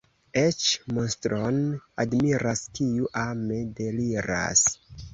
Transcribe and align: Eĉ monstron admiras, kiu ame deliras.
Eĉ 0.43 0.63
monstron 0.97 1.59
admiras, 2.05 2.65
kiu 2.81 3.13
ame 3.29 3.63
deliras. 3.85 4.69